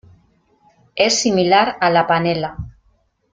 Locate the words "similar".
1.21-1.77